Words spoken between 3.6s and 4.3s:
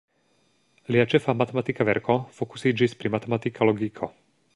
logiko.